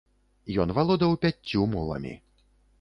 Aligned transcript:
Ён 0.63 0.73
валодаў 0.77 1.15
пяццю 1.27 1.71
мовамі. 1.77 2.19